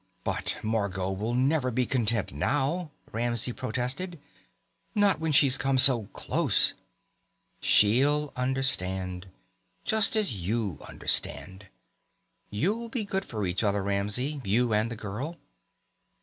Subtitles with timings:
[0.23, 4.17] "But Margot will never be content now," Ramsey protested.
[4.95, 6.73] "Not when she's come so close."
[7.59, 9.27] "She'll understand.
[9.85, 11.67] Just as you understand.
[12.49, 15.37] You'll be good for each other, Ramsey, you and the girl.